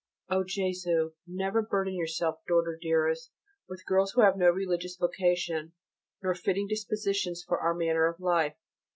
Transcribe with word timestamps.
O 0.29 0.43
Jesu! 0.43 1.11
never 1.27 1.61
burden 1.61 1.93
yourself, 1.93 2.39
daughter 2.47 2.75
dearest, 2.75 3.29
with 3.69 3.85
girls 3.85 4.13
who 4.13 4.21
have 4.21 4.35
no 4.35 4.49
religious 4.49 4.95
vocation, 4.97 5.73
nor 6.23 6.33
fitting 6.33 6.65
dispositions 6.67 7.43
for 7.47 7.59
our 7.59 7.75
manner 7.75 8.07
of 8.07 8.19
life. 8.19 8.55